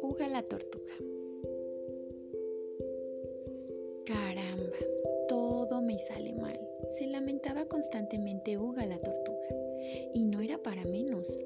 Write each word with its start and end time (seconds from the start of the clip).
Uga 0.00 0.28
la 0.28 0.42
tortuga. 0.42 0.94
Caramba, 4.06 4.78
todo 5.28 5.82
me 5.82 5.98
sale 5.98 6.32
mal. 6.32 6.58
Se 6.90 7.06
lamentaba 7.06 7.66
constantemente 7.66 8.56
Uga 8.56 8.86
la 8.86 8.96
tortuga. 8.96 9.48
Y 10.14 10.24
no 10.24 10.40
era 10.40 10.62
para 10.62 10.86
menos. 10.86 11.38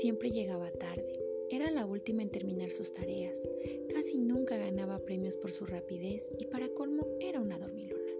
Siempre 0.00 0.32
llegaba 0.32 0.72
tarde. 0.72 1.12
Era 1.48 1.70
la 1.70 1.86
última 1.86 2.22
en 2.22 2.30
terminar 2.30 2.70
sus 2.70 2.92
tareas. 2.92 3.38
Casi 3.94 4.18
nunca 4.18 4.56
ganaba 4.56 4.98
premios 4.98 5.36
por 5.36 5.52
su 5.52 5.64
rapidez 5.64 6.28
y 6.38 6.46
para 6.46 6.70
colmo 6.70 7.06
era 7.20 7.40
una 7.40 7.58
dormilona. 7.58 8.19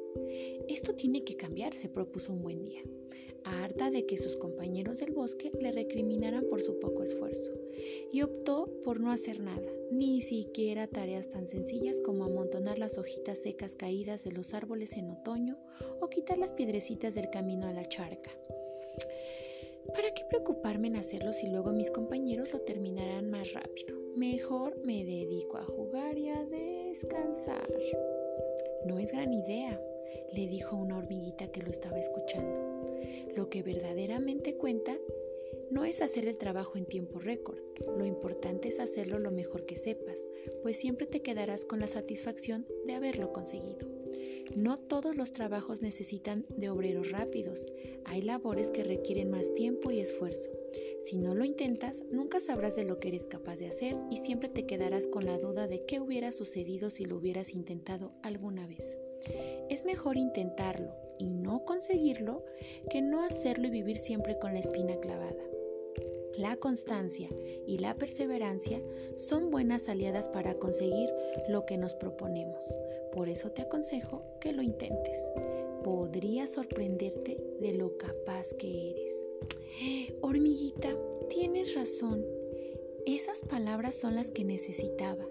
Esto 0.69 0.95
tiene 0.95 1.25
que 1.25 1.37
cambiar, 1.37 1.75
se 1.75 1.89
propuso 1.89 2.33
un 2.33 2.43
buen 2.43 2.65
día, 2.65 2.83
harta 3.45 3.91
de 3.91 4.07
que 4.07 4.17
sus 4.17 4.37
compañeros 4.37 4.99
del 4.99 5.13
bosque 5.13 5.51
le 5.61 5.73
recriminaran 5.73 6.45
por 6.45 6.63
su 6.63 6.79
poco 6.79 7.03
esfuerzo, 7.03 7.53
y 8.13 8.23
optó 8.23 8.69
por 8.85 9.01
no 9.01 9.11
hacer 9.11 9.41
nada, 9.41 9.71
ni 9.91 10.21
siquiera 10.21 10.87
tareas 10.87 11.31
tan 11.31 11.49
sencillas 11.49 12.01
como 12.01 12.25
amontonar 12.25 12.79
las 12.79 12.99
hojitas 12.99 13.39
secas 13.39 13.75
caídas 13.75 14.25
de 14.25 14.33
los 14.33 14.55
árboles 14.55 14.97
en 14.97 15.11
otoño 15.11 15.59
o 16.01 16.09
quitar 16.09 16.39
las 16.39 16.53
piedrecitas 16.53 17.15
del 17.15 17.31
camino 17.31 17.67
a 17.67 17.73
la 17.73 17.85
charca. 17.85 18.31
¿Para 19.95 20.15
qué 20.15 20.25
preocuparme 20.29 20.89
en 20.89 20.97
hacerlo 20.97 21.33
si 21.33 21.49
luego 21.49 21.73
mis 21.73 21.91
compañeros 21.91 22.53
lo 22.53 22.61
terminarán 22.61 23.29
más 23.31 23.53
rápido? 23.53 23.99
Mejor 24.15 24.79
me 24.85 25.05
dedico 25.05 25.57
a 25.57 25.65
jugar 25.65 26.17
y 26.17 26.29
a 26.29 26.45
descansar. 26.45 27.69
No 28.87 28.99
es 28.99 29.11
gran 29.13 29.33
idea, 29.33 29.81
le 30.33 30.47
dijo 30.47 30.77
una 30.77 30.99
hormiguita 30.99 31.51
que 31.51 31.63
lo 31.63 31.71
estaba 31.71 31.99
escuchando. 31.99 32.71
Lo 33.37 33.49
que 33.49 33.63
verdaderamente 33.63 34.57
cuenta 34.57 34.97
no 35.71 35.85
es 35.85 36.03
hacer 36.03 36.27
el 36.27 36.37
trabajo 36.37 36.77
en 36.77 36.85
tiempo 36.85 37.21
récord, 37.21 37.59
lo 37.97 38.05
importante 38.05 38.69
es 38.69 38.81
hacerlo 38.81 39.19
lo 39.19 39.31
mejor 39.31 39.67
que 39.67 39.77
sepas, 39.77 40.19
pues 40.63 40.77
siempre 40.77 41.07
te 41.07 41.23
quedarás 41.23 41.65
con 41.65 41.79
la 41.79 41.87
satisfacción 41.87 42.67
de 42.87 42.95
haberlo 42.95 43.33
conseguido. 43.33 43.89
No 44.57 44.77
todos 44.77 45.15
los 45.15 45.31
trabajos 45.31 45.81
necesitan 45.81 46.45
de 46.57 46.71
obreros 46.71 47.13
rápidos, 47.13 47.67
hay 48.05 48.23
labores 48.23 48.73
que 48.73 48.83
requieren 48.83 49.31
más 49.31 49.55
tiempo 49.55 49.93
y 49.93 50.01
esfuerzo. 50.01 50.51
Si 51.05 51.19
no 51.19 51.35
lo 51.35 51.45
intentas, 51.45 52.05
nunca 52.11 52.41
sabrás 52.41 52.75
de 52.75 52.85
lo 52.85 52.99
que 52.99 53.09
eres 53.09 53.27
capaz 53.27 53.57
de 53.61 53.69
hacer 53.69 53.97
y 54.11 54.17
siempre 54.17 54.49
te 54.49 54.67
quedarás 54.67 55.07
con 55.07 55.25
la 55.25 55.39
duda 55.39 55.69
de 55.69 55.85
qué 55.87 56.01
hubiera 56.01 56.33
sucedido 56.33 56.91
si 56.91 57.05
lo 57.05 57.17
hubieras 57.17 57.55
intentado 57.55 58.13
alguna 58.23 58.67
vez. 58.67 58.99
Es 59.69 59.85
mejor 59.85 60.17
intentarlo 60.17 60.93
y 61.19 61.31
no 61.31 61.65
conseguirlo 61.65 62.45
que 62.91 63.03
no 63.03 63.23
hacerlo 63.23 63.67
y 63.67 63.71
vivir 63.71 63.99
siempre 63.99 64.39
con 64.39 64.55
la 64.55 64.61
espina 64.61 64.97
clavada. 64.97 65.51
La 66.37 66.57
constancia 66.57 67.29
y 67.67 67.79
la 67.79 67.97
perseverancia 67.97 68.81
son 69.17 69.51
buenas 69.51 69.89
aliadas 69.89 70.29
para 70.29 70.55
conseguir 70.55 71.11
lo 71.49 71.67
que 71.67 71.77
nos 71.77 71.95
proponemos. 71.95 72.65
Por 73.13 73.29
eso 73.29 73.51
te 73.51 73.63
aconsejo 73.63 74.23
que 74.41 74.53
lo 74.53 74.63
intentes. 74.63 75.19
Podría 75.85 76.47
sorprenderte 76.47 77.37
de 77.61 77.73
lo 77.75 77.99
capaz 77.99 78.55
que 78.55 78.93
eres. 78.93 80.15
Hormiguita, 80.23 80.97
tienes 81.29 81.75
razón. 81.75 82.25
Esas 83.07 83.41
palabras 83.41 83.97
son 83.97 84.15
las 84.15 84.31
que 84.31 84.45
necesitaba. 84.45 85.27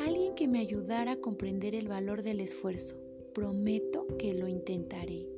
Alguien 0.00 0.34
que 0.34 0.48
me 0.48 0.58
ayudara 0.58 1.12
a 1.12 1.20
comprender 1.20 1.74
el 1.74 1.86
valor 1.86 2.22
del 2.22 2.40
esfuerzo. 2.40 2.96
Prometo 3.34 4.06
que 4.16 4.32
lo 4.32 4.48
intentaré. 4.48 5.28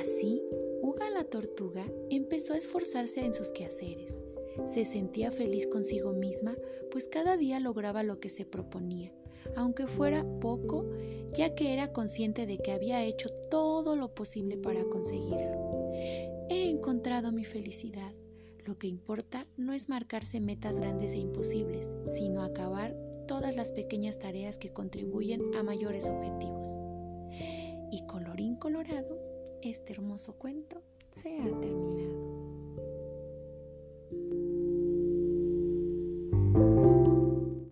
Así, 0.00 0.42
Uga 0.80 1.10
la 1.10 1.24
tortuga 1.24 1.84
empezó 2.08 2.54
a 2.54 2.56
esforzarse 2.56 3.24
en 3.24 3.34
sus 3.34 3.50
quehaceres. 3.50 4.22
Se 4.66 4.84
sentía 4.84 5.32
feliz 5.32 5.66
consigo 5.66 6.12
misma, 6.12 6.56
pues 6.90 7.08
cada 7.08 7.36
día 7.36 7.58
lograba 7.58 8.04
lo 8.04 8.20
que 8.20 8.28
se 8.28 8.44
proponía, 8.44 9.12
aunque 9.56 9.86
fuera 9.86 10.24
poco, 10.40 10.88
ya 11.32 11.54
que 11.54 11.72
era 11.72 11.92
consciente 11.92 12.46
de 12.46 12.58
que 12.58 12.72
había 12.72 13.04
hecho 13.04 13.28
todo 13.50 13.96
lo 13.96 14.14
posible 14.14 14.56
para 14.56 14.84
conseguirlo. 14.84 15.92
He 16.48 16.68
encontrado 16.70 17.32
mi 17.32 17.44
felicidad. 17.44 18.14
Lo 18.64 18.78
que 18.78 18.86
importa 18.86 19.46
no 19.56 19.72
es 19.72 19.88
marcarse 19.88 20.40
metas 20.40 20.78
grandes 20.78 21.12
e 21.12 21.18
imposibles, 21.18 21.86
sino 22.10 22.42
acabar 22.42 22.96
todas 23.26 23.54
las 23.54 23.72
pequeñas 23.72 24.18
tareas 24.18 24.58
que 24.58 24.72
contribuyen 24.72 25.54
a 25.54 25.62
mayores 25.62 26.08
objetivos. 26.08 26.87
Y 27.90 28.04
colorín 28.06 28.56
colorado, 28.56 29.18
este 29.62 29.92
hermoso 29.92 30.34
cuento 30.34 30.82
se 31.10 31.38
ha 31.38 31.60
terminado. 31.60 32.47